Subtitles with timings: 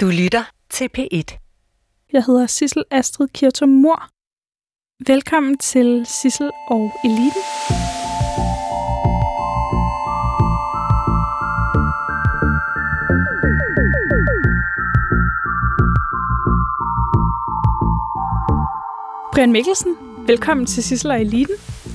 [0.00, 1.38] Du lytter til P1.
[2.12, 4.08] Jeg hedder Sissel Astrid Kirtum Mor.
[5.12, 7.42] Velkommen til Sissel og Eliten.
[19.34, 19.96] Brian Mikkelsen,
[20.26, 21.54] velkommen til Sissel og Eliten.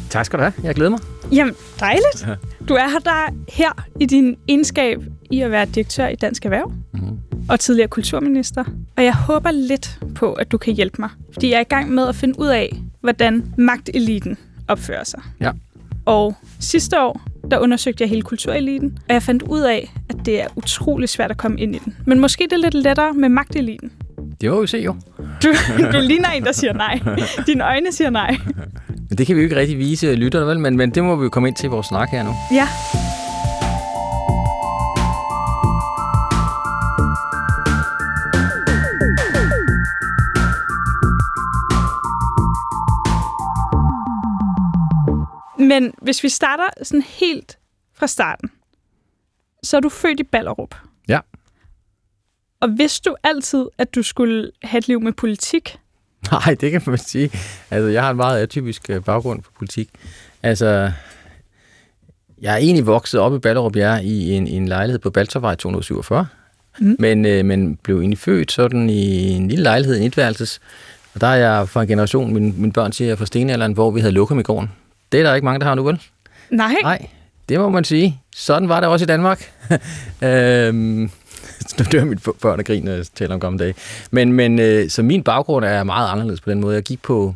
[0.09, 0.53] Tak skal du have.
[0.63, 0.99] Jeg glæder mig.
[1.31, 2.27] Jamen, dejligt.
[2.69, 6.71] Du er her, der her i din egenskab i at være direktør i Dansk Erhverv
[6.93, 7.12] Mm-hmm.
[7.49, 8.63] Og tidligere kulturminister.
[8.97, 11.09] Og jeg håber lidt på, at du kan hjælpe mig.
[11.33, 14.37] Fordi jeg er i gang med at finde ud af, hvordan magteliten
[14.67, 15.21] opfører sig.
[15.41, 15.51] Ja.
[16.05, 17.21] Og sidste år,
[17.51, 21.31] der undersøgte jeg hele kultureliten, og jeg fandt ud af, at det er utrolig svært
[21.31, 21.95] at komme ind i den.
[22.05, 23.91] Men måske det er lidt lettere med magteliten.
[24.41, 24.95] Det må vi se jo.
[25.43, 25.47] Du,
[25.93, 26.99] du ligner en, der siger nej.
[27.47, 28.37] Dine øjne siger nej.
[29.09, 30.59] Men det kan vi jo ikke rigtig vise lytterne, vel?
[30.59, 32.31] Men, men det må vi jo komme ind til i vores snak her nu.
[32.51, 32.67] Ja.
[46.13, 47.57] Hvis vi starter sådan helt
[47.93, 48.51] fra starten,
[49.63, 50.75] så er du født i Ballerup.
[51.07, 51.19] Ja.
[52.59, 55.77] Og vidste du altid, at du skulle have et liv med politik?
[56.31, 57.31] Nej, det kan man sige.
[57.71, 59.89] Altså, jeg har en meget atypisk øh, baggrund på politik.
[60.43, 60.91] Altså,
[62.41, 65.55] jeg er egentlig vokset op i Ballerup, jeg er i en, en lejlighed på Baltervej
[65.55, 66.27] 247.
[66.79, 66.95] Mm.
[66.99, 70.59] Men, øh, men blev egentlig født sådan i en lille lejlighed, en etværelses.
[71.13, 73.99] Og der er jeg fra en generation, min, mine børn siger, fra stenalderen, hvor vi
[73.99, 74.69] havde lukket i gården.
[75.13, 76.01] Det er der ikke mange, der har nu, vel?
[76.49, 76.75] Nej.
[76.81, 77.07] Nej,
[77.49, 78.21] det må man sige.
[78.35, 79.51] Sådan var det også i Danmark.
[80.21, 81.11] øhm,
[81.79, 83.75] nu dør mit børn og griner, taler om gamle dage.
[84.11, 86.75] Men, men øh, så min baggrund er meget anderledes på den måde.
[86.75, 87.35] Jeg gik på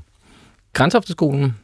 [0.73, 1.55] Grænsofteskolen,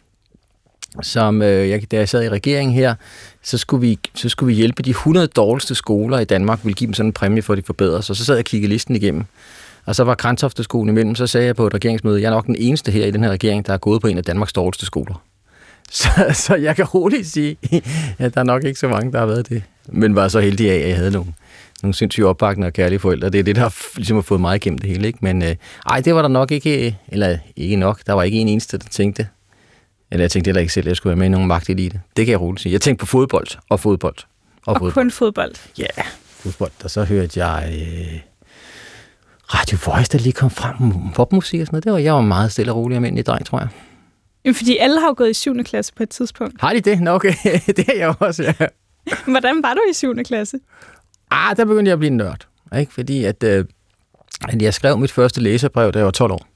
[1.02, 2.96] som øh, jeg, da jeg sad i regeringen her,
[3.42, 6.86] så skulle, vi, så skulle vi hjælpe de 100 dårligste skoler i Danmark, ville give
[6.88, 8.16] dem sådan en præmie for, at de forbedrer sig.
[8.16, 9.26] Så sad jeg og kiggede listen igennem.
[9.86, 12.56] Og så var Grænsofteskolen imellem, så sagde jeg på et regeringsmøde, jeg er nok den
[12.60, 15.24] eneste her i den her regering, der er gået på en af Danmarks dårligste skoler.
[15.92, 17.58] Så, så jeg kan roligt sige,
[18.20, 19.64] at der er nok ikke så mange, der har været det.
[19.88, 21.34] Men var så heldig af, at jeg havde nogle,
[21.84, 23.30] nogle sindssygt opbakkende og kærlige forældre.
[23.30, 25.08] Det er det, der har, ligesom har fået mig igennem det hele.
[25.08, 25.20] Ikke?
[25.22, 25.56] Men øh,
[25.90, 28.00] ej, det var der nok ikke, eller ikke nok.
[28.08, 29.28] Der var ikke en eneste, der tænkte,
[30.12, 32.02] eller jeg tænkte heller ikke selv, at jeg skulle være med i nogen magtelite.
[32.18, 32.74] Det kan jeg roligt sige.
[32.74, 34.16] Jeg tænkte på fodbold og fodbold.
[34.66, 34.94] Og, Og fodbold.
[34.94, 35.54] kun fodbold.
[35.78, 36.72] Ja, fodbold.
[36.84, 38.20] Og så hørte jeg øh,
[39.46, 40.76] Radio Voice, der lige kom frem.
[41.16, 41.84] Popmusik og sådan noget.
[41.84, 43.68] Det var, jeg var meget stille og rolig almindelig dreng, tror jeg.
[44.46, 45.64] Jamen, fordi alle har jo gået i 7.
[45.64, 46.62] klasse på et tidspunkt.
[46.62, 47.02] Har de det?
[47.02, 47.34] Nå, okay.
[47.78, 48.68] det er jeg også, ja.
[49.32, 50.16] Hvordan var du i 7.
[50.24, 50.60] klasse?
[51.32, 52.48] Ah, der begyndte jeg at blive nørd.
[52.80, 52.94] Ikke?
[52.94, 53.66] Fordi at, øh,
[54.50, 56.48] at jeg skrev mit første læserbrev, da jeg var 12 år.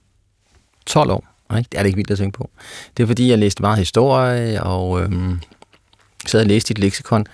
[0.86, 1.28] 12 år.
[1.58, 1.68] Ikke?
[1.72, 2.50] Det er det ikke vildt at tænke på.
[2.98, 5.12] Det er fordi, jeg læste meget historie, og øh,
[6.26, 7.26] sad og læste i et leksikon.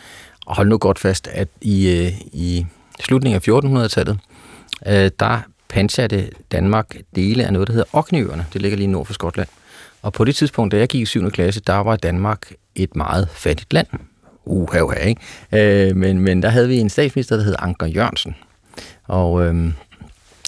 [0.45, 2.65] Og hold nu godt fast, at i, øh, i
[2.99, 4.19] slutningen af 1400-tallet,
[4.87, 5.39] øh, der
[5.69, 8.45] pansatte Danmark dele af noget, der hedder Orkneyøerne.
[8.53, 9.49] Det ligger lige nord for Skotland.
[10.03, 11.31] Og på det tidspunkt, da jeg gik i 7.
[11.31, 13.87] klasse, der var Danmark et meget fattigt land.
[14.45, 15.21] Uha, uha, ikke?
[15.89, 18.35] Øh, men, men der havde vi en statsminister, der hed Anker Jørgensen.
[19.07, 19.71] Og øh,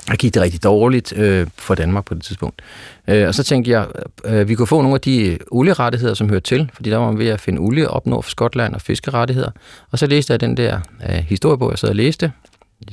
[0.07, 2.61] der gik det rigtig dårligt øh, for Danmark på det tidspunkt.
[3.07, 3.87] Øh, og så tænkte jeg,
[4.25, 7.19] øh, vi kunne få nogle af de olierettigheder, som hører til, fordi der var man
[7.19, 9.51] ved at finde olie op nord for Skotland og fiskerettigheder.
[9.91, 10.79] Og så læste jeg den der
[11.09, 12.31] øh, historiebog, jeg sad og læste.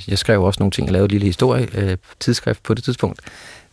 [0.09, 3.21] Jeg skrev også nogle ting, jeg lavede et lille historie, øh, tidsskrift på det tidspunkt,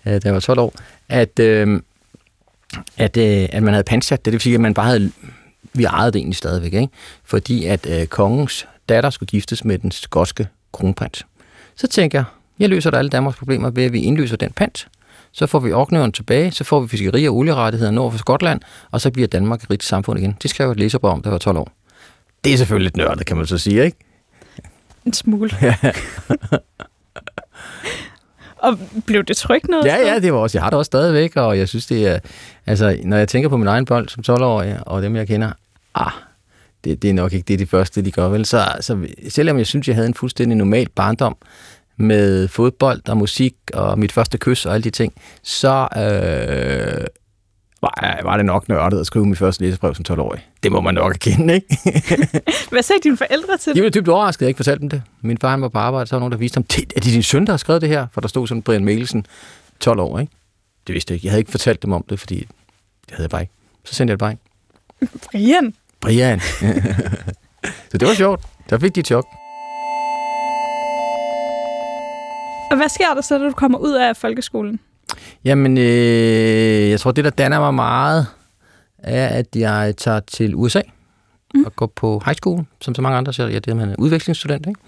[0.05, 0.73] øh, da jeg var 12 år,
[1.09, 1.81] at, øh,
[2.97, 4.25] at, øh, at man havde pansat det.
[4.25, 5.11] Det vil sige, at man bare havde
[5.73, 6.93] vi ejede det egentlig stadigvæk, ikke?
[7.23, 11.25] fordi at øh, kongens datter skulle giftes med den skotske kronprins.
[11.75, 12.25] Så tænker jeg,
[12.59, 14.87] jeg løser da alle Danmarks problemer ved, at vi indløser den pant.
[15.31, 19.01] Så får vi Orknøen tilbage, så får vi fiskeri og olierettigheder nord for Skotland, og
[19.01, 20.37] så bliver Danmark et rigt samfund igen.
[20.41, 21.71] Det skrev jeg et læserbog om, jeg var 12 år.
[22.43, 23.97] Det er selvfølgelig lidt nørdet, kan man så sige, ikke?
[25.05, 25.51] En smule.
[28.59, 29.85] og blev det trygt noget?
[29.85, 30.57] Ja, ja, det var også.
[30.57, 32.19] Jeg har det også stadigvæk, og jeg synes, det er...
[32.65, 35.51] Altså, når jeg tænker på min egen bold som 12-årig, og dem, jeg kender,
[35.95, 36.11] ah,
[36.83, 38.45] det, det er nok ikke det, de første, de gør, vel?
[38.45, 41.37] Så, så selvom jeg synes, jeg havde en fuldstændig normal barndom
[41.97, 45.13] med fodbold og musik og mit første kys og alle de ting,
[45.43, 47.07] så øh,
[47.81, 50.47] var, var det nok nørdet at skrive mit første læsebrev som 12-årig.
[50.63, 51.77] Det må man nok erkende, ikke?
[52.71, 53.91] Hvad sagde dine forældre til De det?
[53.91, 55.01] blev dybt overrasket, at jeg ikke fortalte dem det.
[55.21, 57.13] Min far han var på arbejde, så var nogen, der viste ham, "Det- er det
[57.13, 58.07] din søn, der har skrevet det her?
[58.13, 59.25] For der stod sådan Brian Mikkelsen,
[59.79, 60.33] 12 år, ikke?
[60.87, 61.25] Det vidste jeg ikke.
[61.27, 62.47] Jeg havde ikke fortalt dem om det, fordi det
[63.11, 63.53] havde jeg bare ikke.
[63.85, 64.43] Så sendte jeg det bare ikke.
[65.31, 65.73] Brian.
[66.01, 66.39] Brian.
[67.91, 68.41] så det var sjovt.
[68.69, 69.25] Der fik de et chok.
[72.71, 74.79] Og hvad sker der så, da du kommer ud af folkeskolen?
[75.45, 78.27] Jamen, øh, jeg tror, det, der danner mig meget,
[78.97, 80.81] er, at jeg tager til USA
[81.53, 81.63] mm.
[81.63, 83.47] og går på high school, som så mange andre siger.
[83.47, 84.79] Ja, det er man er udvekslingsstudent, ikke?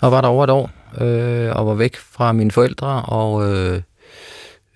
[0.00, 3.82] Og var der over et år, øh, og var væk fra mine forældre, og øh,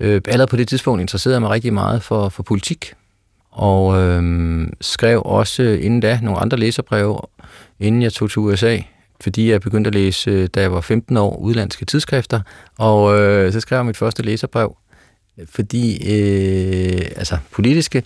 [0.01, 2.95] øh, allerede på det tidspunkt interesserede jeg mig rigtig meget for, for politik,
[3.51, 4.23] og øh,
[4.81, 7.21] skrev også inden da nogle andre læserbreve,
[7.81, 8.79] inden jeg tog til USA,
[9.21, 12.41] fordi jeg begyndte at læse, da jeg var 15 år, udlandske tidsskrifter,
[12.79, 14.77] og øh, så skrev jeg mit første læserbrev,
[15.49, 18.03] fordi, øh, altså politiske,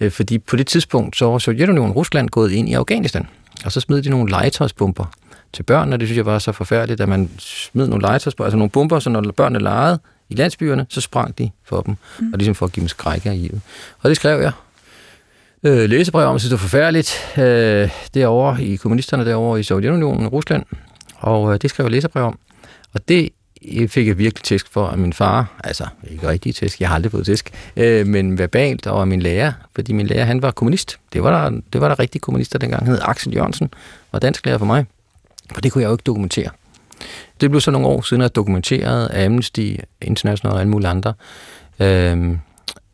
[0.00, 3.26] øh, fordi på det tidspunkt så var Sovjetunionen Rusland gået ind i Afghanistan,
[3.64, 5.04] og så smed de nogle legetøjsbomber
[5.52, 8.70] til børnene, det synes jeg var så forfærdeligt, at man smed nogle legetøjsbomber, altså nogle
[8.70, 9.98] bomber, så når børnene legede
[10.28, 12.32] i landsbyerne, så sprang de for dem, mm.
[12.32, 13.60] og ligesom for at give dem skrække i livet.
[14.00, 14.52] Og det skrev jeg,
[15.62, 20.28] øh, læsebrev om, jeg synes, det var forfærdeligt, øh, derovre i kommunisterne derovre i Sovjetunionen,
[20.28, 20.64] Rusland,
[21.16, 22.38] og øh, det skrev jeg læsebrev om.
[22.92, 23.28] Og det
[23.88, 27.12] fik jeg virkelig tæsk for af min far, altså ikke rigtig tæsk, jeg har aldrig
[27.12, 30.98] fået tæsk, øh, men verbalt og af min lærer, fordi min lærer, han var kommunist.
[31.12, 33.70] Det var der, det var der rigtig kommunister dengang, han hed Axel Jørgensen,
[34.12, 34.86] var dansk lærer for mig,
[35.54, 36.50] og det kunne jeg jo ikke dokumentere.
[37.40, 41.14] Det blev så nogle år siden, at dokumenteret af Amnesty International og alle mulige andre.
[41.80, 42.36] Øh,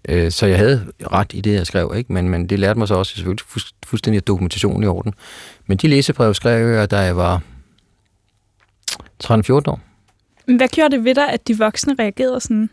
[0.09, 2.13] Øh, så jeg havde ret i det, jeg skrev, ikke?
[2.13, 3.47] Men, men det lærte mig så også selvfølgelig
[3.87, 5.15] fuldstændig at dokumentation i orden.
[5.67, 7.43] Men de læsebrev skrev jeg, da jeg var
[9.25, 9.81] 13-14 år.
[10.47, 12.71] Hvad gjorde det ved dig, at de voksne reagerede sådan?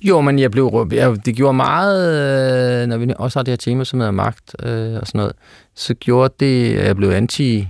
[0.00, 3.56] Jo, men jeg blev, jeg, det gjorde meget, øh, når vi også har det her
[3.56, 5.32] tema, som hedder magt øh, og sådan noget,
[5.74, 7.68] så gjorde det, at jeg blev anti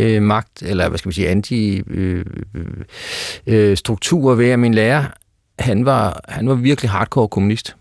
[0.00, 2.24] øh, magt, eller hvad skal vi sige, anti øh,
[2.54, 2.66] øh,
[3.46, 5.04] øh strukturer struktur ved, at min lærer
[5.58, 7.76] han var, han var virkelig hardcore kommunist.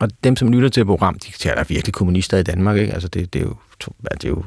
[0.00, 2.92] Og dem, som lytter til program, de siger, der virkelig kommunister i Danmark, ikke?
[2.92, 3.54] Altså, det, det, er jo,
[4.20, 4.44] det er jo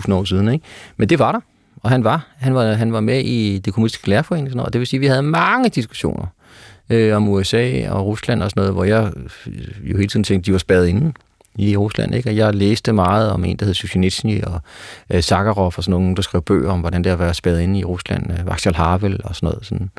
[0.00, 0.64] 100.000 år siden, ikke?
[0.96, 1.40] Men det var der,
[1.82, 2.26] og han var.
[2.36, 4.72] Han var, han var med i det kommunistiske lærerforening, sådan noget.
[4.72, 6.26] det vil sige, at vi havde mange diskussioner
[6.90, 9.12] øh, om USA og Rusland og sådan noget, hvor jeg
[9.82, 11.16] jo hele tiden tænkte, de var spadet inden
[11.58, 12.30] i Rusland, ikke?
[12.30, 14.60] Og jeg læste meget om en, der hed Sushinitsny og
[15.10, 17.78] øh, Sakharov og sådan nogle, der skrev bøger om, hvordan det at være spadet inde
[17.78, 19.66] i Rusland, øh, Václav Havel og sådan noget.
[19.66, 19.90] Sådan.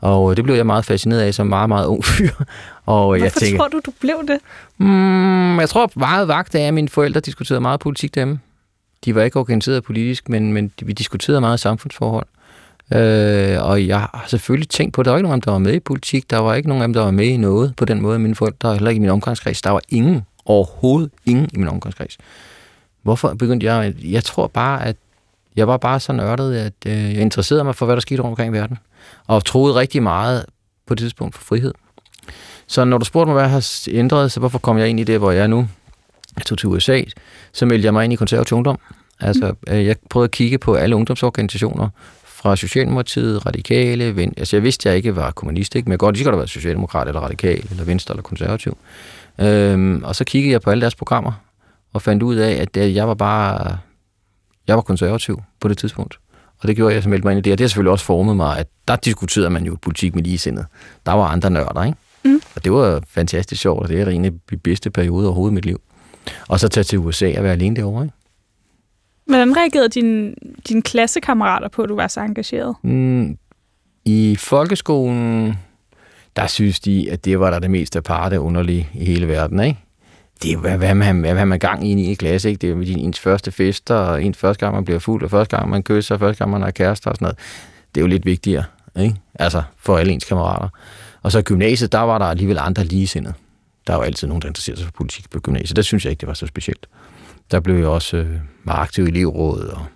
[0.00, 2.28] Og øh, det blev jeg meget fascineret af som meget, meget ung fyr.
[2.86, 4.38] Og Hvorfor jeg tænker, tror du, du blev det?
[4.78, 8.40] Mm, jeg tror meget vagt af, at mine forældre diskuterede meget politik derhjemme.
[9.04, 12.26] De var ikke organiseret politisk, men, men vi diskuterede meget samfundsforhold.
[12.94, 15.50] Øh, og jeg har selvfølgelig tænkt på, at der var ikke nogen af dem, der
[15.50, 16.30] var med i politik.
[16.30, 18.18] Der var ikke nogen af dem, der var med i noget på den måde.
[18.18, 19.62] Mine forældre, heller ikke i min omgangskreds.
[19.62, 22.18] Der var ingen Overhovedet ingen i min omgangskreds.
[23.02, 23.94] Hvorfor begyndte jeg?
[24.02, 24.96] Jeg tror bare, at
[25.56, 28.32] jeg var bare så nørdet, at øh, jeg interesserede mig for, hvad der skete rundt
[28.32, 28.78] omkring i verden.
[29.26, 30.44] Og troede rigtig meget
[30.86, 31.74] på det tidspunkt for frihed.
[32.66, 35.04] Så når du spurgte mig, hvad jeg har ændret, så hvorfor kom jeg ind i
[35.04, 35.68] det, hvor jeg er nu?
[36.38, 37.02] Jeg tog til USA,
[37.52, 38.78] så meldte jeg mig ind i konservativ ungdom.
[39.20, 41.88] Altså, øh, jeg prøvede at kigge på alle ungdomsorganisationer,
[42.24, 44.34] fra Socialdemokratiet, Radikale, Ven...
[44.36, 45.86] altså jeg vidste, at jeg ikke var kommunist, ikke?
[45.86, 48.76] men jeg godt lige godt have været socialdemokrat, eller radikal, eller venstre, eller konservativ.
[49.40, 51.32] Øhm, og så kiggede jeg på alle deres programmer,
[51.92, 53.78] og fandt ud af, at jeg var bare
[54.68, 56.18] jeg var konservativ på det tidspunkt.
[56.60, 57.52] Og det gjorde jeg, som meldte mig ind i det.
[57.52, 60.66] Og det har selvfølgelig også formet mig, at der diskuterede man jo politik med ligesindet.
[61.06, 61.98] Der var andre nørder, ikke?
[62.24, 62.40] Mm.
[62.54, 65.54] Og det var fantastisk sjovt, og det er en af de bedste perioder overhovedet i
[65.54, 65.80] mit liv.
[66.48, 68.14] Og så tage til USA og være alene derovre, ikke?
[69.26, 70.34] Hvordan reagerede dine,
[70.68, 72.74] din klassekammerater på, at du var så engageret?
[72.82, 73.38] Mm,
[74.04, 75.58] I folkeskolen,
[76.36, 79.78] der synes de, at det var der det mest aparte underlige i hele verden, ikke?
[80.42, 82.74] Det er hvad, hvad, man, hvad man gang i i en klasse, ikke?
[82.74, 85.70] Det er ens første fester, og ens første gang, man bliver fuld, og første gang,
[85.70, 87.38] man kysser, og første gang, man har kærester og sådan noget.
[87.94, 88.64] Det er jo lidt vigtigere,
[89.00, 89.16] ikke?
[89.34, 90.68] Altså, for alle ens kammerater.
[91.22, 93.34] Og så i gymnasiet, der var der alligevel andre ligesindede.
[93.88, 95.76] Der var altid nogen, der interesserede sig for politik på gymnasiet.
[95.76, 96.86] Der synes jeg ikke, det var så specielt.
[97.50, 98.26] Der blev jeg også øh,
[98.64, 99.86] meget aktiv i elevrådet, og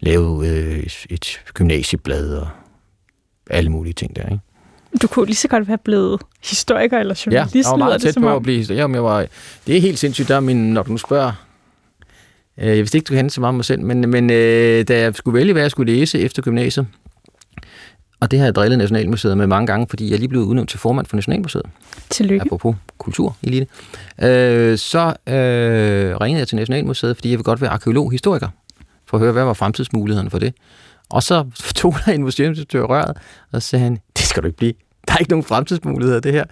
[0.00, 2.48] lavede øh, et, et gymnasieblad, og
[3.50, 4.38] alle mulige ting der, ikke?
[5.02, 7.54] Du kunne lige så godt være blevet historiker eller journalist.
[7.54, 8.36] Ja, jeg var meget tæt det, på om...
[8.36, 8.88] at blive historiker.
[8.88, 9.26] jeg var,
[9.66, 11.32] det er helt sindssygt, der min, når du spørger.
[12.58, 14.98] Øh, jeg vidste ikke, du kendte så meget om mig selv, men, men øh, da
[14.98, 16.86] jeg skulle vælge, hvad jeg skulle læse efter gymnasiet,
[18.20, 20.78] og det har jeg drillet Nationalmuseet med mange gange, fordi jeg lige blev udnævnt til
[20.78, 21.66] formand for Nationalmuseet.
[22.10, 22.42] Tillykke.
[22.46, 23.66] Apropos kultur, elite.
[24.22, 28.48] Øh, så øh, ringede jeg til Nationalmuseet, fordi jeg vil godt være arkeolog, historiker,
[29.06, 30.54] for at høre, hvad var fremtidsmulighederne for det.
[31.08, 31.44] Og så
[31.76, 33.16] tog der en museumsinstruktør røret,
[33.52, 34.72] og sagde han, det skal du ikke blive.
[35.08, 36.44] Der er ikke nogen fremtidsmuligheder, det her.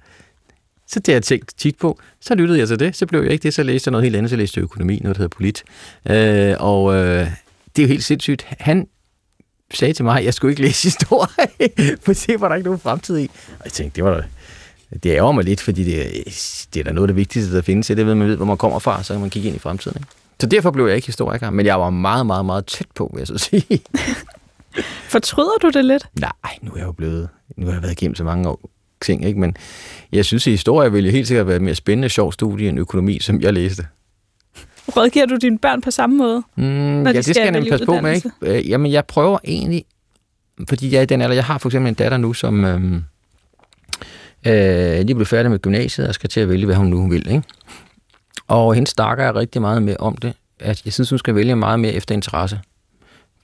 [0.89, 1.99] Så det har jeg tænkt tit på.
[2.21, 2.97] Så lyttede jeg til det.
[2.97, 4.31] Så blev jeg ikke det, så læste jeg noget helt andet.
[4.31, 5.65] Så læste jeg økonomi, noget der hedder polit.
[6.11, 7.27] Øh, og øh,
[7.77, 8.47] det er jo helt sindssygt.
[8.59, 8.87] Han
[9.77, 11.69] sagde til mig, at jeg skulle ikke læse historie,
[12.05, 13.31] for det var der ikke nogen fremtid i.
[13.59, 14.23] Og jeg tænkte, det var da,
[15.03, 16.25] det ærger mig lidt, fordi det,
[16.75, 17.87] det er da noget af det vigtigste, der findes.
[17.87, 19.97] Det ved, man ved, hvor man kommer fra, så kan man kigge ind i fremtiden.
[19.97, 20.09] Ikke?
[20.41, 23.21] Så derfor blev jeg ikke historiker, men jeg var meget, meget, meget tæt på, vil
[23.21, 23.81] jeg så sige.
[25.13, 26.07] Fortryder du det lidt?
[26.21, 27.29] Nej, nu er jeg jo blevet...
[27.57, 28.71] Nu har jeg været igennem så mange år,
[29.03, 29.41] ting, ikke?
[29.41, 29.57] men
[30.13, 33.21] jeg synes, at historie ville helt sikkert være et mere spændende sjov studie end økonomi,
[33.21, 33.87] som jeg læste.
[34.89, 36.43] Rådgiver du dine børn på samme måde?
[36.57, 38.15] Mm, ja, de det skal jeg nemlig passe på med.
[38.15, 38.31] Ikke?
[38.43, 39.85] Øh, jamen, jeg prøver egentlig
[40.69, 42.95] fordi jeg er den alder, jeg har for eksempel en datter nu, som øh,
[44.47, 47.29] øh, lige blev færdig med gymnasiet og skal til at vælge, hvad hun nu vil.
[47.31, 47.43] Ikke?
[48.49, 51.57] Og hende snakker jeg rigtig meget med om det, at jeg synes, hun skal vælge
[51.57, 52.61] meget mere efter interesse.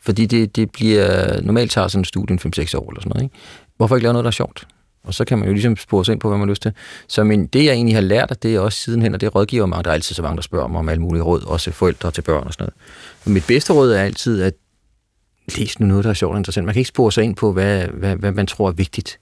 [0.01, 3.23] Fordi det, det bliver, normalt tager sådan en studie 5-6 år eller sådan noget.
[3.23, 3.35] Ikke?
[3.77, 4.67] Hvorfor ikke lave noget, der er sjovt?
[5.05, 6.73] Og så kan man jo ligesom spore sig ind på, hvad man har lyst til.
[7.09, 9.83] Så men det, jeg egentlig har lært, det er også sidenhen, og det rådgiver mange.
[9.83, 12.23] Der er altid så mange, der spørger mig om alle mulige råd, også forældre til
[12.23, 12.75] børn og sådan noget.
[13.25, 14.55] Men mit bedste råd er altid, at
[15.59, 16.65] læs nu noget, der er sjovt og interessant.
[16.65, 19.19] Man kan ikke spore sig ind på, hvad, hvad, hvad man tror er vigtigt.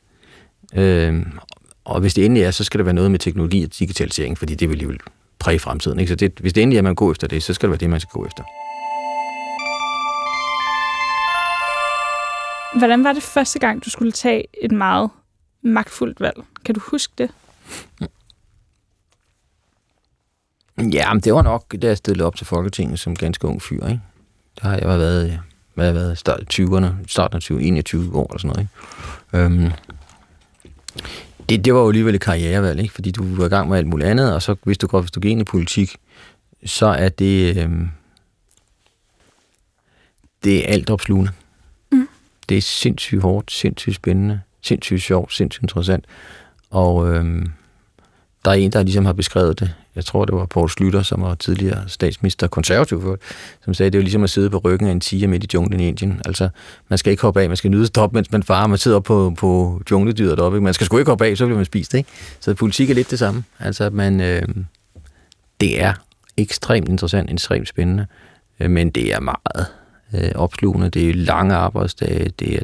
[0.74, 1.26] Øhm,
[1.84, 4.54] og hvis det endelig er, så skal det være noget med teknologi og digitalisering, fordi
[4.54, 4.98] det vil alligevel
[5.38, 5.98] præge fremtiden.
[5.98, 6.10] Ikke?
[6.10, 7.78] Så det, hvis det endelig er, at man går efter det, så skal det være
[7.78, 8.42] det, man skal gå efter.
[12.78, 15.10] Hvordan var det første gang, du skulle tage et meget
[15.68, 16.44] magtfuldt valg?
[16.64, 17.30] Kan du huske det?
[20.78, 23.86] Ja, men det var nok, da jeg stillede op til Folketinget som ganske ung fyr.
[23.86, 24.00] Ikke?
[24.62, 25.40] Der har jeg været,
[25.74, 28.68] hvad har jeg været, start 20'erne, starten af 20, 21 år eller sådan noget.
[29.32, 29.44] Ikke?
[29.44, 29.72] Øhm,
[31.48, 32.94] det, det var jo alligevel et karrierevalg, ikke?
[32.94, 35.10] fordi du var i gang med alt muligt andet, og så hvis du går, hvis
[35.10, 35.96] du går ind i politik,
[36.64, 37.88] så er det, øhm,
[40.44, 41.32] det er alt opslugende.
[41.92, 42.08] Mm.
[42.48, 46.04] Det er sindssygt hårdt, sindssygt spændende, sindssygt sjovt, sindssygt interessant.
[46.70, 47.46] Og øh,
[48.44, 49.74] der er en, der ligesom har beskrevet det.
[49.96, 53.18] Jeg tror, det var Poul Slytter, som var tidligere statsminister, konservativ for,
[53.64, 55.48] som sagde, det er jo ligesom at sidde på ryggen af en tiger midt i
[55.54, 56.20] junglen i Indien.
[56.24, 56.48] Altså,
[56.88, 59.34] man skal ikke hoppe af, man skal nyde stop, mens man farer, man sidder på,
[59.38, 60.56] på jungledyret deroppe.
[60.56, 60.64] Ikke?
[60.64, 61.94] Man skal sgu ikke hoppe af, så bliver man spist.
[61.94, 62.08] Ikke?
[62.40, 63.44] Så politik er lidt det samme.
[63.58, 64.42] Altså, man, øh,
[65.60, 65.92] det er
[66.36, 68.06] ekstremt interessant, ekstremt spændende,
[68.60, 69.66] øh, men det er meget
[70.14, 70.88] øh, opslugende.
[70.90, 72.62] Det er lange arbejdsdage, det er,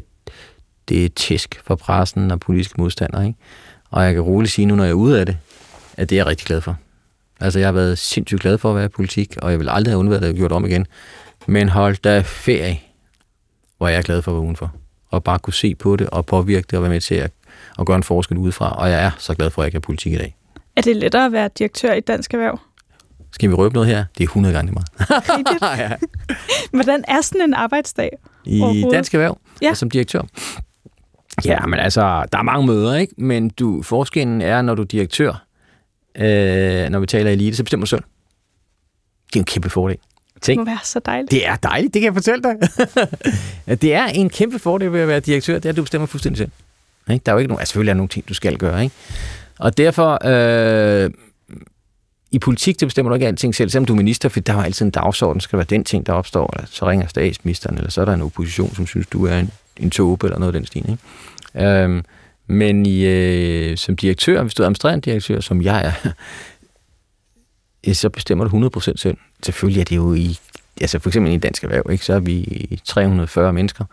[0.89, 3.27] det er tæsk for pressen og politiske modstandere.
[3.27, 3.39] Ikke?
[3.91, 5.37] Og jeg kan roligt sige nu, når jeg er ude af det,
[5.97, 6.77] at det er jeg rigtig glad for.
[7.39, 9.91] Altså, jeg har været sindssygt glad for at være i politik, og jeg vil aldrig
[9.91, 10.87] have undværet at gjort om igen.
[11.47, 12.79] Men hold da ferie,
[13.77, 14.75] hvor jeg er glad for at være udenfor.
[15.09, 17.31] Og bare kunne se på det og påvirke det og være med til at,
[17.79, 18.75] at gøre en forskel udefra.
[18.75, 20.35] Og jeg er så glad for, at jeg kan politik i dag.
[20.75, 22.59] Er det lettere at være direktør i Dansk Erhverv?
[23.31, 24.05] Skal vi røbe noget her?
[24.17, 24.87] Det er 100 gange meget.
[25.89, 25.91] ja.
[26.71, 28.09] Hvordan er sådan en arbejdsdag?
[28.45, 29.37] I Dansk Erhverv?
[29.61, 29.73] Ja.
[29.73, 30.21] Som direktør?
[31.45, 33.13] Ja, men altså, der er mange møder, ikke?
[33.17, 35.45] Men du, forskellen er, når du er direktør,
[36.17, 38.03] øh, når vi taler elite, så bestemmer du selv.
[39.27, 39.97] Det er en kæmpe fordel.
[40.41, 41.31] Tænk, det må være så dejligt.
[41.31, 42.55] Det er dejligt, det kan jeg fortælle dig.
[43.81, 46.37] det er en kæmpe fordel ved at være direktør, det er, at du bestemmer fuldstændig
[46.37, 46.51] selv.
[47.11, 47.23] Ikke?
[47.25, 48.83] Der er jo ikke nogen, altså selvfølgelig er nogle ting, du skal gøre.
[48.83, 48.95] Ikke?
[49.59, 51.11] Og derfor, øh,
[52.31, 54.63] i politik, det bestemmer du ikke alting selv, selvom du er minister, for der er
[54.63, 58.01] altid en dagsorden, skal være den ting, der opstår, eller så ringer statsministeren, eller så
[58.01, 60.65] er der en opposition, som synes, du er en, en tåbe, eller noget af den
[60.65, 60.89] stil.
[60.89, 61.67] Ikke?
[61.67, 62.03] Øhm,
[62.47, 65.93] men i, øh, som direktør, hvis du er administrerende direktør, som jeg
[67.83, 69.17] er, så bestemmer du 100% selv.
[69.43, 70.37] Selvfølgelig er det jo i,
[70.81, 72.05] altså for eksempel i Dansk Erhverv, ikke?
[72.05, 73.85] så er vi 340 mennesker.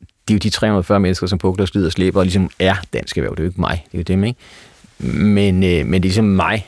[0.00, 3.18] Det er jo de 340 mennesker, som pukler slider og slæber, og ligesom er Dansk
[3.18, 3.30] Erhverv.
[3.30, 4.38] Det er jo ikke mig, det er jo dem, ikke?
[4.98, 6.66] Men, øh, men det er ligesom mig,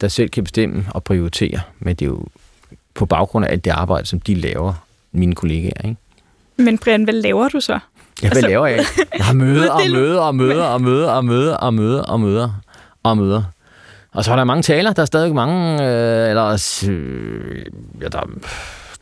[0.00, 1.60] der selv kan bestemme og prioritere.
[1.78, 2.26] Men det er jo
[2.94, 4.74] på baggrund af alt det arbejde, som de laver,
[5.12, 5.96] mine kollegaer, ikke?
[6.58, 7.72] Men Brian, hvad laver du så?
[7.72, 7.78] Ja,
[8.20, 8.84] hvad altså, laver jeg?
[9.18, 12.50] Jeg har møder og møder og møder og møder og møder og møder og møder
[13.02, 13.42] og møder.
[14.12, 14.92] Og så er der mange taler.
[14.92, 17.64] Der er stadig mange, øh, eller øh,
[18.00, 18.26] ja, der er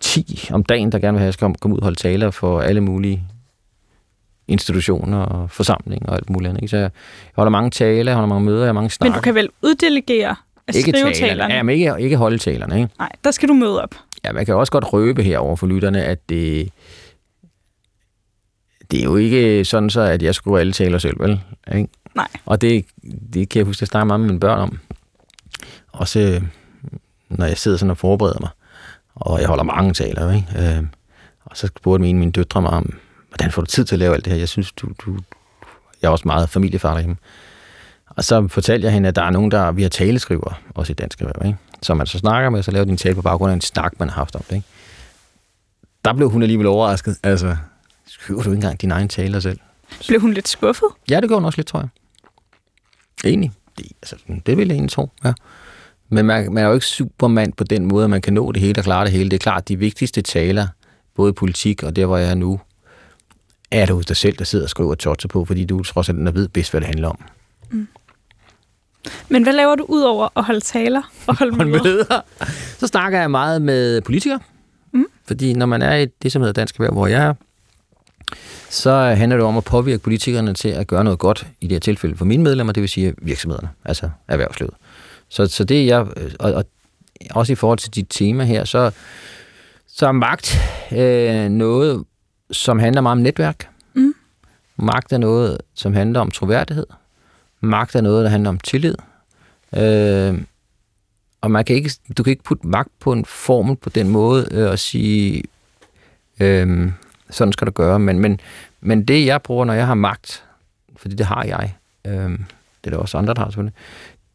[0.01, 2.31] 10 om dagen, der gerne vil have, at jeg skal komme ud og holde taler
[2.31, 3.23] for alle mulige
[4.49, 6.63] institutioner og forsamlinger og alt muligt andet.
[6.63, 6.71] Ikke?
[6.71, 6.91] Så jeg
[7.37, 9.13] holder mange taler, jeg holder mange møder, jeg har mange snakker.
[9.13, 10.37] Men du kan vel uddelegere
[10.67, 11.55] at ikke skrive talerne?
[11.55, 12.77] Ja, men ikke, ikke holde talerne.
[12.77, 12.91] Ikke?
[12.99, 13.95] Nej, der skal du møde op.
[14.25, 16.71] Ja, man kan også godt røbe her over for lytterne, at det,
[18.91, 21.41] det er jo ikke sådan så, at jeg skriver alle taler selv, vel?
[21.75, 21.89] Ikke?
[22.15, 22.29] Nej.
[22.47, 22.87] Og det,
[23.33, 24.79] det kan jeg huske, at jeg snakker meget med mine børn om.
[25.93, 26.43] Også
[27.29, 28.51] når jeg sidder sådan og forbereder mig,
[29.15, 30.77] og jeg holder mange taler, ikke?
[30.77, 30.85] Øh,
[31.45, 34.15] og så spurgte min mine døtre mig om, hvordan får du tid til at lave
[34.15, 34.39] alt det her?
[34.39, 35.19] Jeg synes, du, du
[36.03, 37.17] jeg er også meget familiefar derhjemme.
[38.07, 40.95] Og så fortalte jeg hende, at der er nogen, der vi har taleskriver, også i
[40.95, 41.59] dansk erhverv, ikke?
[41.83, 44.09] som man så snakker med, så laver din tale på baggrund af en snak, man
[44.09, 44.57] har haft om det.
[44.57, 44.67] Ikke?
[46.05, 47.17] Der blev hun alligevel overrasket.
[47.23, 47.57] Altså,
[48.07, 49.59] skriver du ikke engang dine egne taler selv?
[50.09, 50.89] Blev hun lidt skuffet?
[51.11, 51.89] Ja, det gjorde hun også lidt, tror jeg.
[53.33, 53.53] Enig.
[53.79, 55.33] Det, altså, det vil jeg egentlig tro, ja.
[56.09, 58.63] Men man, man er jo ikke supermand på den måde, at man kan nå det
[58.63, 59.31] hele og klare det hele.
[59.31, 60.67] Det er klart, de vigtigste taler,
[61.15, 62.61] både i politik og der, hvor jeg er nu,
[63.71, 66.49] er du dig selv, der sidder og skriver totser på, fordi du trods alt ved
[66.49, 67.19] bedst, hvad det handler om.
[67.71, 67.89] Mm.
[69.29, 71.83] Men hvad laver du ud over at holde taler og holde møder?
[71.83, 72.21] møder?
[72.79, 74.41] Så snakker jeg meget med politikere.
[74.93, 75.07] Mm.
[75.27, 77.35] Fordi når man er i det, som hedder Dansk Erhverv, hvor jeg er,
[78.71, 81.81] så handler det om at påvirke politikerne til at gøre noget godt, i det her
[81.81, 84.75] tilfælde for mine medlemmer, det vil sige virksomhederne, altså erhvervslivet.
[85.29, 86.07] Så, så det er jeg,
[86.39, 86.65] og, og
[87.31, 88.91] også i forhold til dit tema her, så,
[89.87, 90.59] så er magt
[90.93, 92.05] øh, noget,
[92.51, 93.69] som handler meget om netværk.
[93.95, 94.15] Mm.
[94.77, 96.87] Magt er noget, som handler om troværdighed.
[97.61, 98.95] Magt er noget, der handler om tillid.
[99.77, 100.41] Øh,
[101.41, 104.49] og man kan ikke, du kan ikke putte magt på en formel på den måde
[104.51, 105.43] øh, og sige,
[106.41, 106.91] øh,
[107.31, 107.99] sådan skal du gøre.
[107.99, 108.41] Men, men,
[108.81, 110.45] men det, jeg bruger, når jeg har magt,
[110.97, 111.75] fordi det har jeg,
[112.07, 112.39] øh, det
[112.85, 113.75] er der også andre, der har selvfølgelig,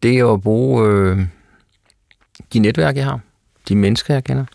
[0.03, 1.19] det er at bruge øh,
[2.53, 3.19] de netværk, jeg har,
[3.67, 4.45] de mennesker, jeg kender,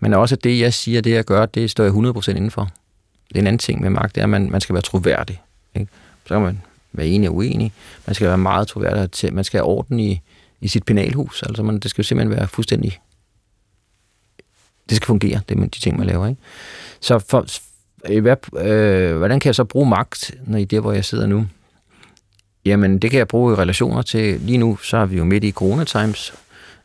[0.00, 2.70] men også det, jeg siger, det jeg gør, det står jeg 100% indenfor.
[3.28, 5.42] Det er en anden ting med magt, det er, at man, man skal være troværdig.
[5.74, 5.88] Ikke?
[6.26, 6.62] Så kan man
[6.92, 7.72] være enig og uenig.
[8.06, 10.20] Man skal være meget troværdig til, man skal have orden i,
[10.60, 11.42] i sit penalhus.
[11.42, 12.98] Altså man, det skal jo simpelthen være fuldstændig...
[14.88, 16.26] Det skal fungere, det med de ting, man laver.
[16.26, 16.40] Ikke?
[17.00, 17.46] Så for,
[18.08, 18.36] øh, hvad,
[18.66, 21.46] øh, hvordan kan jeg så bruge magt, når I det, hvor jeg sidder nu?
[22.64, 24.40] Jamen, det kan jeg bruge i relationer til...
[24.40, 26.32] Lige nu, så er vi jo midt i corona times,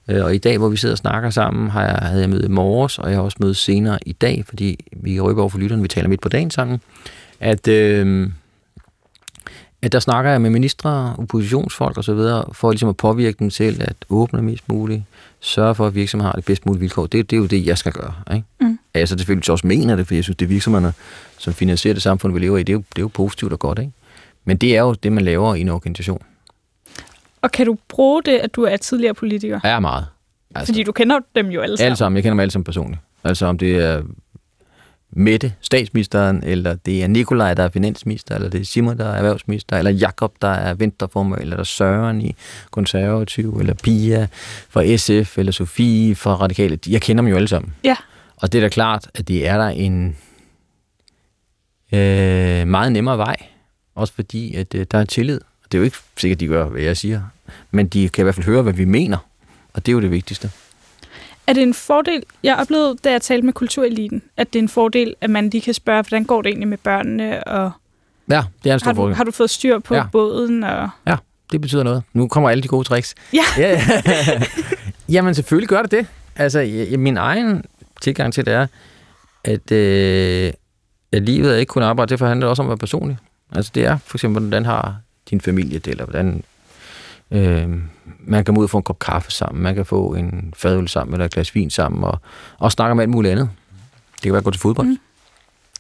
[0.08, 2.46] Øh, og i dag, hvor vi sidder og snakker sammen, har jeg, havde jeg møde
[2.46, 5.50] i morges, og jeg har også møde senere i dag, fordi vi kan rykke over
[5.50, 6.82] for lytterne, vi taler midt på dagen sammen,
[7.39, 8.30] at, øh,
[9.82, 12.20] at der snakker jeg med ministre, oppositionsfolk osv.,
[12.54, 15.04] for ligesom at påvirke dem til at åbne mest muligt,
[15.40, 17.06] sørge for, at virksomheder har det bedst mulige vilkår.
[17.06, 18.14] Det, det er jo det, jeg skal gøre.
[18.34, 18.46] Ikke?
[18.62, 18.80] Mm.
[18.94, 20.94] Altså, det selvfølgelig også mener det, for jeg synes, det er virksomhederne,
[21.38, 23.60] som finansierer det samfund, vi lever i, det er jo, det er jo positivt og
[23.60, 23.80] godt.
[23.80, 23.92] Ikke?
[24.46, 26.22] Men det er jo det, man laver i en organisation.
[27.42, 29.60] Og kan du bruge det, at du er tidligere politiker?
[29.64, 30.06] Ja, meget.
[30.56, 31.86] Altså, Fordi du kender dem jo alle sammen.
[31.86, 32.16] Alle sammen.
[32.16, 33.02] Jeg kender dem alle sammen personligt.
[33.24, 34.02] Altså om det er
[35.12, 39.16] Mette, statsministeren, eller det er Nikolaj, der er finansminister, eller det er Simon, der er
[39.16, 42.36] erhvervsminister, eller Jakob, der er vinterformer, eller der er Søren i
[42.72, 44.28] konservativ, eller Pia
[44.70, 46.80] fra SF, eller Sofie fra Radikale.
[46.88, 47.74] Jeg kender dem jo alle sammen.
[47.84, 47.96] Ja.
[48.38, 50.16] Og det er da klart, at det er der en
[51.92, 53.36] øh, meget nemmere vej,
[53.96, 55.42] også fordi, at øh, der er tillid.
[55.64, 57.22] Det er jo ikke sikkert, de gør, hvad jeg siger,
[57.72, 59.18] men de kan i hvert fald høre, hvad vi mener,
[59.74, 60.52] og det er jo det vigtigste.
[61.48, 64.70] Er det en fordel, jeg oplevede, da jeg talte med kultureliten, at det er en
[64.70, 67.72] fordel, at man lige kan spørge, hvordan går det egentlig med børnene, og
[68.30, 69.16] ja, det er en stor har, du, fordel.
[69.16, 70.06] har du fået styr på ja.
[70.12, 70.63] båden?
[70.63, 70.89] Og...
[71.08, 71.16] Ja,
[71.51, 72.04] det betyder noget.
[72.13, 73.16] Nu kommer alle de gode tricks.
[73.34, 73.44] Ja.
[73.58, 73.82] ja.
[75.10, 76.08] Jamen selvfølgelig gør det det.
[76.36, 77.65] Altså, jeg, min egen
[78.02, 78.67] tilgang til det er,
[79.43, 80.54] at, øh,
[81.12, 83.17] at livet er ikke kun arbejde, det handler også om at være personlig.
[83.56, 84.95] Altså det er for eksempel, hvordan har
[85.30, 86.43] din familie det, eller hvordan
[87.32, 87.69] øh,
[88.20, 91.13] man kan ud og få en kop kaffe sammen, man kan få en fadøl sammen,
[91.13, 92.20] eller et glas vin sammen, og,
[92.60, 93.50] og snakke om alt muligt andet.
[94.15, 94.88] Det kan være at gå til fodbold.
[94.88, 94.98] Mm.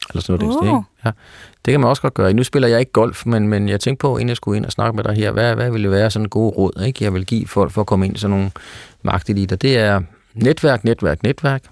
[0.09, 0.57] Eller sådan noget.
[0.57, 0.63] Oh.
[0.63, 0.83] Det, ikke?
[1.05, 1.11] Ja.
[1.65, 2.33] det kan man også godt gøre.
[2.33, 4.71] Nu spiller jeg ikke golf, men, men jeg tænkte på, inden jeg skulle ind og
[4.71, 7.03] snakke med dig her, hvad, hvad ville være sådan en god råd, ikke?
[7.03, 8.51] jeg vil give folk for at komme ind i sådan nogle
[9.01, 9.55] magteliter.
[9.55, 10.01] Det er
[10.33, 11.63] netværk, netværk, netværk.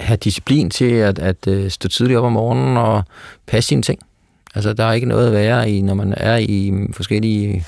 [0.00, 3.02] Have disciplin til at, at, at stå tidligt op om morgenen og
[3.46, 4.00] passe sine ting.
[4.54, 7.64] Altså, der er ikke noget at være i, når man er i forskellige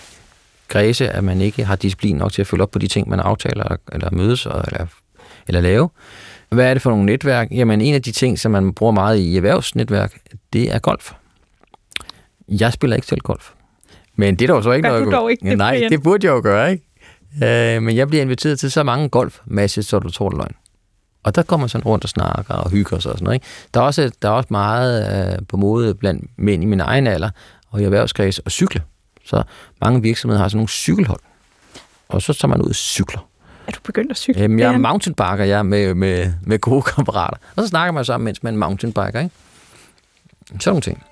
[0.71, 3.21] kredse, at man ikke har disciplin nok til at følge op på de ting, man
[3.21, 4.87] aftaler eller mødes eller,
[5.49, 5.89] eller lave.
[6.51, 7.49] Hvad er det for nogle netværk?
[7.51, 10.19] Jamen, en af de ting, som man bruger meget i erhvervsnetværk,
[10.53, 11.13] det er golf.
[12.49, 13.51] Jeg spiller ikke selv golf.
[14.17, 15.13] Men det er dog så ikke Gør noget...
[15.13, 15.91] dog ikke det, Nej, Brian?
[15.91, 17.77] det burde jeg jo gøre, ikke?
[17.77, 20.55] Øh, men jeg bliver inviteret til så mange golfmatches, så du tror det løgn.
[21.25, 23.35] Og der kommer man sådan rundt og snakker og hygger sig og sådan noget.
[23.35, 23.47] Ikke?
[23.75, 27.07] Der, er også, der er også meget øh, på mode blandt mænd i min egen
[27.07, 27.31] alder
[27.71, 28.83] og i erhvervskreds at cykle.
[29.31, 29.43] Så
[29.81, 31.21] mange virksomheder har sådan nogle cykelhold.
[32.09, 33.29] Og så tager man ud og cykler.
[33.67, 34.43] Er du begyndt at cykle?
[34.43, 37.37] Øhm, jeg er mountainbiker, jeg med, med, med gode kammerater.
[37.57, 39.21] Og så snakker man sammen, mens man er mountainbiker.
[39.21, 39.35] Ikke?
[40.47, 41.03] Sådan nogle ting.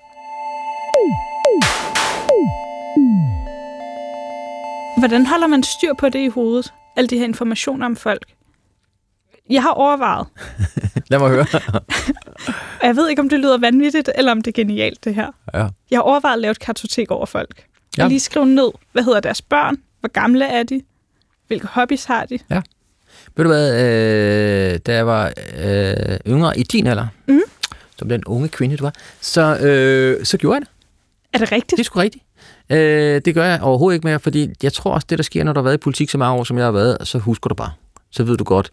[4.98, 6.72] Hvordan holder man styr på det i hovedet?
[6.96, 8.26] Alle de her informationer om folk?
[9.50, 10.26] Jeg har overvejet.
[11.10, 11.46] Lad mig høre.
[12.86, 15.32] jeg ved ikke, om det lyder vanvittigt, eller om det er genialt, det her.
[15.54, 15.68] Ja.
[15.90, 17.64] Jeg har overvejet at lave et kartotek over folk.
[17.98, 18.02] Ja.
[18.02, 20.82] Og lige skrive ned, hvad hedder deres børn, hvor gamle er de,
[21.46, 22.38] hvilke hobbies har de.
[22.50, 22.62] Ja.
[23.36, 27.40] Ved du hvad, øh, da jeg var øh, yngre i din alder, mm.
[27.96, 30.68] som den unge kvinde, du var, så, øh, så gjorde jeg det.
[31.32, 31.70] Er det rigtigt?
[31.70, 32.24] Det er sgu rigtigt.
[32.70, 35.52] Øh, det gør jeg overhovedet ikke mere, fordi jeg tror også, det der sker, når
[35.52, 37.54] du har været i politik så mange år, som jeg har været, så husker du
[37.54, 37.72] bare.
[38.10, 38.70] Så ved du godt,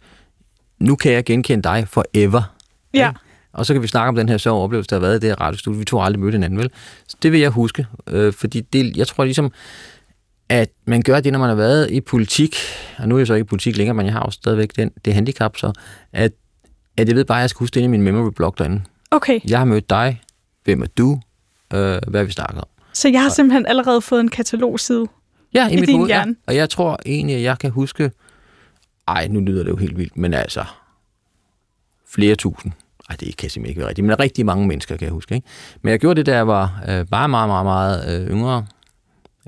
[0.79, 2.55] nu kan jeg genkende dig forever.
[2.93, 3.11] Ja.
[3.55, 5.29] Og så kan vi snakke om den her sjove oplevelse, der har været i det
[5.29, 5.79] her radiostudie.
[5.79, 6.69] Vi to har aldrig mødt hinanden, vel?
[7.07, 9.51] Så det vil jeg huske, øh, fordi det, jeg tror ligesom,
[10.49, 12.55] at man gør det, når man har været i politik,
[12.97, 14.91] og nu er jeg så ikke i politik længere, men jeg har jo stadigvæk den,
[15.05, 15.73] det handicap, så
[16.13, 16.31] at,
[16.97, 18.81] at jeg ved bare, at jeg skal huske det i min memory block derinde.
[19.11, 19.39] Okay.
[19.49, 20.21] Jeg har mødt dig.
[20.63, 21.19] Hvem er du?
[21.73, 22.67] Øh, hvad vi snakker om?
[22.93, 25.07] Så jeg har simpelthen allerede fået en katalogside
[25.53, 26.35] ja, i, i mit din hoved, hjerne?
[26.47, 26.51] Ja.
[26.51, 28.11] Og jeg tror egentlig, at jeg kan huske
[29.07, 30.65] ej, nu lyder det jo helt vildt, men altså
[32.07, 32.71] flere tusind.
[33.09, 35.35] Ej, det kan simpelthen ikke være rigtigt, men rigtig mange mennesker, kan jeg huske.
[35.35, 35.47] Ikke?
[35.81, 38.65] Men jeg gjorde det, da jeg var øh, bare meget, meget, meget øh, yngre.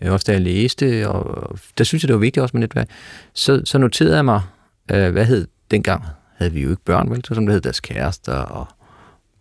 [0.02, 2.90] Øh, også da jeg læste, og der synes jeg, det var vigtigt også med netværk.
[3.34, 4.42] Så, så noterede jeg mig,
[4.92, 6.04] øh, hvad hed dengang,
[6.38, 7.26] havde vi jo ikke børn, vel?
[7.26, 8.68] Så som det hed deres kærester, og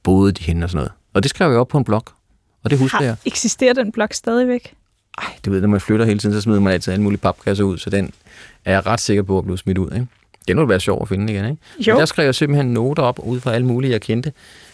[0.03, 0.93] boede de hende og sådan noget.
[1.15, 2.05] Og det skrev jeg op på en blog.
[2.65, 3.17] Og det husker Har, jeg.
[3.25, 4.75] eksisterer den blog stadigvæk?
[5.19, 7.65] Ej, du ved, når man flytter hele tiden, så smider man altid alle mulige papkasser
[7.65, 8.13] ud, så den
[8.65, 9.91] er jeg ret sikker på at blive smidt ud.
[9.95, 10.07] Ikke?
[10.49, 11.45] Det ville være sjovt at finde igen.
[11.45, 11.63] Ikke?
[11.79, 11.95] Jo.
[11.95, 14.33] Men der skrev jeg simpelthen noter op ud fra alle mulige, jeg kendte.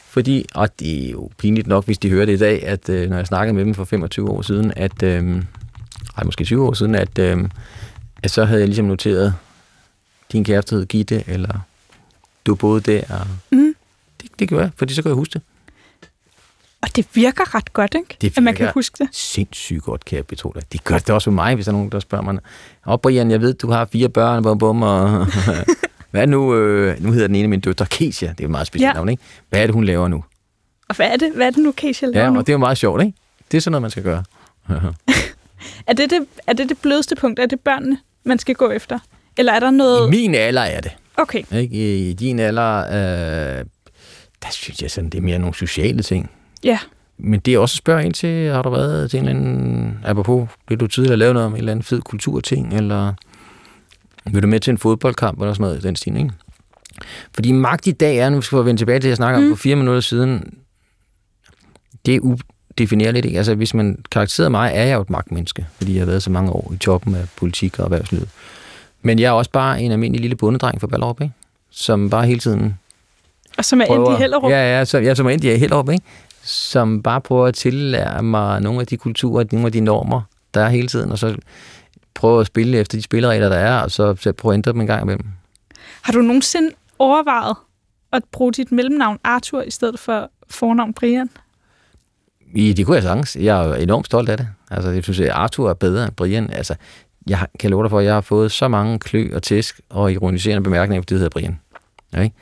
[0.08, 3.10] Fordi, og det er jo pinligt nok, hvis de hører det i dag, at øh,
[3.10, 5.42] når jeg snakkede med dem for 25 år siden, at, øh,
[6.16, 7.48] ej, måske 20 år siden, at, øh,
[8.22, 9.34] at så havde jeg ligesom noteret,
[10.32, 11.66] din kæreste hed Gitte, eller
[12.46, 13.26] du boede der.
[13.50, 13.74] Mm.
[14.22, 15.42] det, det gjorde jeg, fordi så kan jeg huske det.
[16.82, 18.16] Og det virker ret godt, ikke?
[18.20, 19.08] Det At man kan huske det.
[19.12, 20.62] Sindssygt godt, kan jeg betro dig.
[20.72, 22.38] De gør det også med mig, hvis der er nogen, der spørger mig.
[22.84, 25.26] Og Brian, jeg ved, du har fire børn, bum, bum, og
[26.10, 28.66] hvad nu, øh, nu hedder den ene af mine døtre Kesia, det er et meget
[28.66, 28.92] specielt Ja.
[28.94, 29.22] navn, ikke?
[29.50, 30.24] Hvad er det, hun laver nu?
[30.88, 32.38] Og hvad er det, hvad er det nu, Keisha laver Ja, nu?
[32.38, 33.18] og det er jo meget sjovt, ikke?
[33.50, 34.24] Det er sådan noget, man skal gøre.
[35.86, 37.38] Er det det, er det det blødeste punkt?
[37.40, 38.98] Er det børnene, man skal gå efter?
[39.38, 40.10] Eller er der I noget...
[40.10, 40.92] min alder er det.
[41.16, 42.08] Okay, Ikke?
[42.08, 43.64] I din alder, øh,
[44.42, 46.30] der synes jeg sådan, det er mere nogle sociale ting.
[46.64, 46.78] Ja.
[47.18, 49.98] Men det er også at spørge ind til, har du været til en eller anden,
[50.04, 53.12] apropos, vil du tidligere lave noget om en eller anden fed kulturting, eller
[54.30, 56.30] vil du med til en fodboldkamp, eller sådan noget den stil, ikke?
[57.34, 59.46] Fordi magt i dag er, nu skal vi vende tilbage til, at jeg snakker mm.
[59.46, 60.54] om for fire minutter siden,
[62.06, 63.38] det er udefinerligt, ikke?
[63.38, 66.30] Altså, hvis man karakteriserer mig, er jeg jo et magtmenneske, fordi jeg har været så
[66.30, 68.28] mange år i toppen af politik og erhvervslivet.
[69.02, 71.34] Men jeg er også bare en almindelig lille bondedreng fra Ballerup, ikke?
[71.70, 72.78] Som bare hele tiden
[73.58, 74.50] Og som er endt i Hellerup.
[74.50, 76.04] Ja, ja, så, ja, som er endt i Hellerup, ikke?
[76.44, 80.22] Som bare prøver at tillære mig nogle af de kulturer, nogle af de normer,
[80.54, 81.36] der er hele tiden, og så
[82.14, 84.86] prøver at spille efter de spilleregler, der er, og så, prøve at ændre dem en
[84.86, 85.26] gang imellem.
[86.02, 87.56] Har du nogensinde overvejet
[88.12, 91.30] at bruge dit mellemnavn Arthur i stedet for fornavn Brian?
[92.54, 93.36] I, det kunne jeg sagtens.
[93.36, 94.48] Jeg er enormt stolt af det.
[94.70, 96.50] Altså, jeg synes, at Arthur er bedre end Brian.
[96.50, 96.74] Altså,
[97.26, 100.12] jeg kan love dig for, at jeg har fået så mange klø og tæsk og
[100.12, 101.60] ironiserende bemærkninger, fordi det hedder Brian.
[102.12, 102.36] Ja, ikke?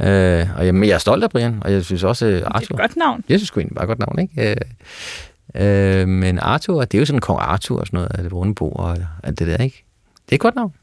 [0.00, 2.42] Øh, og jeg, men jeg er stolt af Brian, og jeg synes også, at Det
[2.42, 2.74] er Arthur...
[2.76, 3.24] et godt navn.
[3.28, 4.56] Jeg synes sgu egentlig bare et godt navn, ikke?
[5.54, 8.32] Øh, øh, men Arthur, det er jo sådan kong Arthur og sådan noget, af det
[8.32, 9.84] runde bord og alt det der, ikke?
[10.26, 10.74] Det er et godt navn.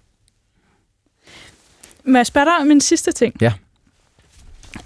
[2.05, 3.35] Må jeg spørge dig om en sidste ting?
[3.41, 3.53] Ja.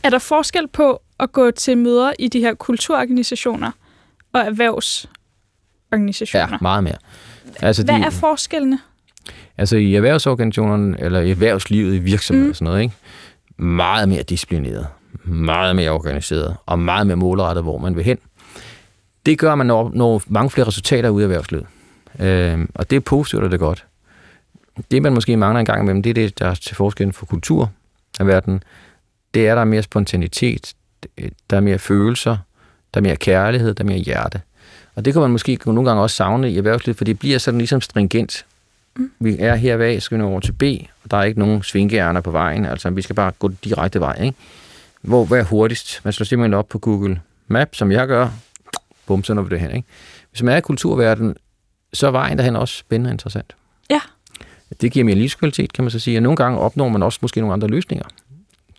[0.04, 3.72] Er der forskel på at gå til møder i de her kulturorganisationer
[4.34, 6.48] og erhvervsorganisationer?
[6.52, 6.96] Ja, meget mere.
[7.60, 8.80] Altså, Hvad de, er forskellene?
[9.58, 12.50] altså i erhvervsorganisationerne, eller i erhvervslivet, i virksomheder Mm.
[12.50, 12.96] og sådan noget, ikke?
[13.58, 14.88] Meget mere disciplineret,
[15.26, 18.18] meget mere organiseret, og meget mere målrettet, hvor man vil hen.
[19.26, 21.66] Det gør, at man når, når mange flere resultater ud af erhvervslivet.
[22.20, 23.86] Øh, og det er positivt, og det er godt.
[24.92, 27.26] Det, man måske mangler en gang imellem, det er det, der er til forskel for
[27.26, 27.72] kultur
[28.20, 28.64] af verden.
[29.34, 30.74] Det er, der er mere spontanitet,
[31.50, 32.38] der er mere følelser,
[32.94, 34.42] der er mere kærlighed, der er mere hjerte.
[34.96, 37.58] Og det kan man måske nogle gange også savne i erhvervslivet, for det bliver sådan
[37.58, 38.46] ligesom stringent.
[38.96, 39.12] Mm.
[39.20, 40.64] Vi er her ved, skal vi nå over til B,
[41.04, 44.24] og der er ikke nogen svinkeærner på vejen, altså vi skal bare gå direkte vej,
[44.24, 44.38] ikke?
[45.02, 46.02] Hvor, hvad er hurtigst?
[46.04, 48.30] Man slår simpelthen op på Google Map, som jeg gør,
[49.08, 49.88] bum, så når vi det hen, ikke?
[50.32, 51.36] Hvis man er i kulturverdenen,
[51.94, 53.56] så er vejen derhen også spændende og interessant.
[53.90, 54.00] Ja.
[54.82, 57.40] Det giver mere livskvalitet, kan man så sige, og nogle gange opnår man også måske
[57.40, 58.06] nogle andre løsninger,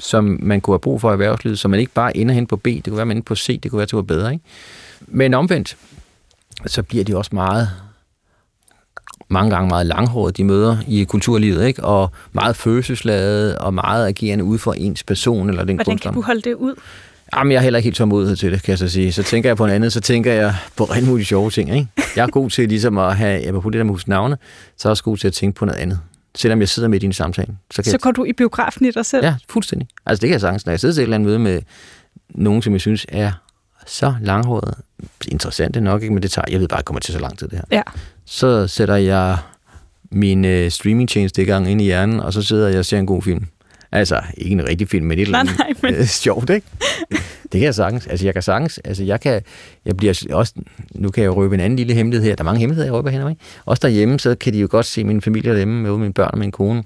[0.00, 2.56] som man kunne have brug for i erhvervslivet, så man ikke bare ender hen på
[2.56, 4.32] B, det kunne være, man ender på C, det kunne være, at det var bedre,
[4.32, 4.44] ikke?
[5.00, 5.76] Men omvendt,
[6.66, 7.70] så bliver de også meget,
[9.28, 11.84] mange gange meget langhårede, de møder i kulturlivet, ikke?
[11.84, 16.12] Og meget følelsesladet og meget agerende ud for ens person eller den Hvordan kunstner.
[16.12, 16.74] kan du holde det ud?
[17.36, 19.12] Jamen, jeg er heller ikke helt tålmodighed til det, kan jeg så sige.
[19.12, 21.88] Så tænker jeg på en andet, så tænker jeg på rigtig mulige sjove ting, ikke?
[22.16, 24.36] Jeg er god til ligesom at have, jeg på det der med navne,
[24.76, 26.00] så er jeg også god til at tænke på noget andet.
[26.36, 27.56] Selvom jeg sidder midt i en samtale.
[27.70, 29.24] Så kan Så går du i biografen i dig selv?
[29.24, 29.88] jeg, ja, fuldstændig.
[30.06, 30.66] Altså det kan jeg sagtens.
[30.66, 31.60] Når jeg sidder til et eller andet møde med
[32.28, 33.32] nogen, som jeg synes er
[33.86, 34.74] så langhåret,
[35.28, 36.14] interessant nok, ikke?
[36.14, 37.64] men det tager, jeg ved bare, det kommer til så lang tid det her.
[37.70, 37.82] Ja.
[38.26, 39.38] Så sætter jeg
[40.10, 43.06] min øh, streamingtjeneste i gang ind i hjernen, og så sidder jeg og ser en
[43.06, 43.46] god film.
[43.92, 46.66] Altså, ikke en rigtig film, men et eller andet nej, men øh, sjovt, ikke?
[47.42, 48.06] Det kan jeg sagtens.
[48.06, 48.78] Altså, jeg kan sagtens.
[48.84, 49.42] Altså, jeg kan...
[49.84, 50.54] Jeg bliver også...
[50.94, 52.36] Nu kan jeg jo røbe en anden lille hemmelighed her.
[52.36, 53.42] Der er mange hemmeligheder, jeg røber her, ikke?
[53.64, 56.38] Også derhjemme, så kan de jo godt se min familie derhjemme med mine børn og
[56.38, 56.84] min kone.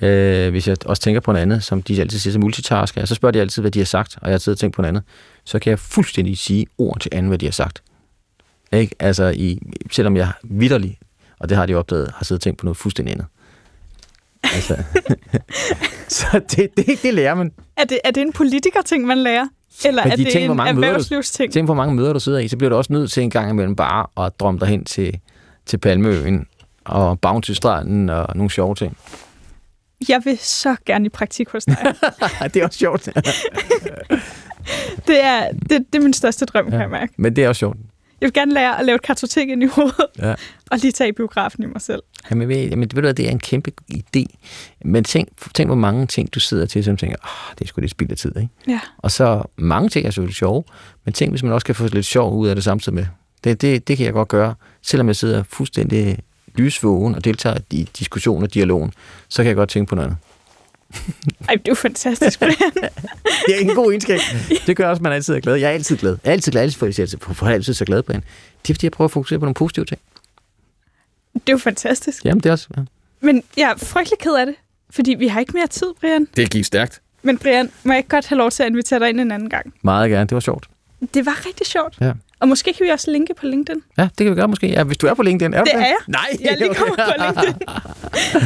[0.00, 3.14] Øh, hvis jeg også tænker på noget andet, som de altid siger som multitasker, så
[3.14, 5.02] spørger de altid, hvad de har sagt, og jeg har altid tænkt på noget andet.
[5.44, 7.82] Så kan jeg fuldstændig sige ord til anden, hvad de har sagt.
[8.72, 8.94] Ikke?
[8.98, 9.58] Altså, i,
[9.92, 10.98] selvom jeg vidderligt,
[11.38, 13.26] og det har de opdaget, har siddet og tænkt på noget fuldstændig andet.
[14.44, 14.76] Altså,
[16.18, 17.52] så det, det, det lærer man.
[17.76, 19.46] er det, er det en politikerting, man lærer?
[19.84, 21.52] Eller Fordi er det tænk, hvor en erhvervslivsting?
[21.52, 23.50] Tænk, hvor mange møder du sidder i, så bliver du også nødt til en gang
[23.50, 25.20] imellem bare at drømme dig hen til,
[25.66, 26.46] til Palmeøen
[26.84, 28.96] og Bounty-stranden og nogle sjove ting.
[30.08, 31.76] Jeg vil så gerne i praktik hos dig.
[32.54, 33.04] det er også sjovt.
[35.08, 36.80] det, er, det, det er min største drøm, kan Ja.
[36.80, 37.12] jeg mærke.
[37.16, 37.76] Men det er også sjovt.
[38.20, 40.34] Jeg vil gerne lære at lave et kartotek ind i hovedet, Ja.
[40.70, 42.02] og lige tage i biografen i mig selv.
[42.30, 44.24] Jamen, ved, jamen, ved du hvad, det er en kæmpe idé.
[44.84, 47.80] Men tænk, tænk hvor mange ting, du sidder til, som tænker, oh, det er sgu
[47.80, 48.48] lidt spild af tid, ikke?
[48.68, 48.80] Ja.
[48.98, 50.64] Og så mange ting er selvfølgelig sjove,
[51.04, 53.06] men tænk, hvis man også kan få lidt sjov ud af det samtidig med.
[53.44, 56.18] Det, det, det kan jeg godt gøre, selvom jeg sidder fuldstændig
[56.54, 58.92] lysvågen og deltager i diskussion og dialogen,
[59.28, 60.18] så kan jeg godt tænke på noget andet.
[61.50, 62.54] Ej, det er jo fantastisk, Brian.
[63.46, 64.18] Det er en god egenskab.
[64.66, 65.54] Det gør også, at man altid er glad.
[65.54, 66.18] Jeg er altid glad.
[66.24, 68.24] Jeg er altid glad, altid, altid, for jeg er altid så glad på en.
[68.62, 70.00] Det er, fordi jeg prøver at fokusere på nogle positive ting.
[71.34, 72.24] Det er jo fantastisk.
[72.24, 72.68] Jamen, det er også...
[72.76, 72.82] Ja.
[73.20, 74.54] Men jeg er frygtelig ked af det,
[74.90, 76.28] fordi vi har ikke mere tid, Brian.
[76.36, 77.00] Det gik stærkt.
[77.22, 79.50] Men Brian, må jeg ikke godt have lov til at invitere dig ind en anden
[79.50, 79.74] gang?
[79.82, 80.24] Meget gerne.
[80.28, 80.68] Det var sjovt.
[81.14, 81.96] Det var rigtig sjovt.
[82.00, 82.12] Ja.
[82.40, 83.82] Og måske kan vi også linke på LinkedIn.
[83.98, 84.68] Ja, det kan vi gøre måske.
[84.68, 85.96] Ja, hvis du er på LinkedIn, er du Det er jeg.
[86.06, 87.54] Nej, Jeg er lige kommet på LinkedIn.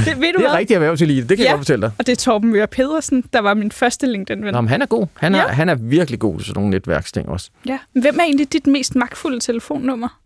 [0.05, 0.53] Det ved du Det er hvad?
[0.53, 1.51] rigtig erhvervselite, det kan ja.
[1.51, 1.93] Jeg godt fortælle dig.
[1.99, 4.53] Og det er Torben Møre Pedersen, der var min første LinkedIn-ven.
[4.53, 5.07] Nå, men han er god.
[5.15, 5.47] Han er, Ja.
[5.49, 7.51] han er virkelig god til sådan nogle netværksting også.
[7.67, 7.79] Ja.
[7.93, 10.21] Hvem er egentlig dit mest magtfulde telefonnummer?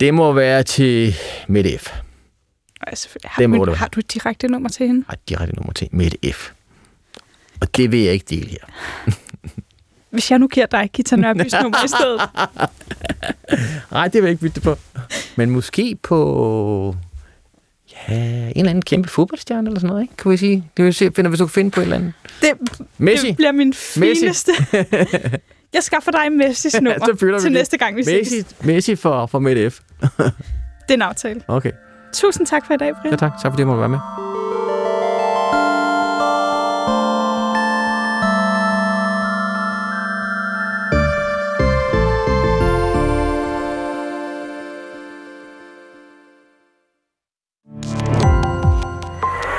[0.00, 1.14] Det må være til
[1.48, 1.88] Mette F.
[2.94, 3.30] Selvfølgelig.
[3.30, 5.04] Har, Det må du, det har du et direkte nummer til hende?
[5.08, 6.50] Har direkte nummer til Mette F.
[7.60, 8.58] Og det vil jeg ikke dele her.
[10.12, 12.20] Hvis jeg nu giver dig Gita Nørbys nummer i stedet.
[13.92, 14.76] Nej, det vil jeg ikke bytte på.
[15.36, 16.96] Men måske på...
[18.08, 20.16] Ja, en eller anden kæmpe fodboldstjerne eller sådan noget, ikke?
[20.16, 20.64] Kan vi sige?
[20.76, 22.12] Det vil se, finder, hvis du kan finde på et eller andet.
[22.40, 22.50] Det,
[22.98, 23.26] Messi.
[23.26, 24.52] det bliver min fineste.
[25.74, 27.52] Jeg skaffer dig Messis nummer til det.
[27.52, 28.32] næste gang, vi ses.
[28.32, 29.80] Messi, Messi for, for Mette F.
[30.00, 30.30] Det
[30.88, 31.42] er en aftale.
[31.48, 31.72] Okay.
[32.14, 33.12] Tusind tak for i dag, Brian.
[33.12, 33.32] Ja, tak.
[33.42, 33.98] Tak fordi jeg måtte være med.